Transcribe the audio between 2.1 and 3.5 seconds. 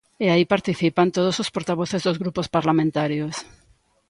grupos parlamentarios.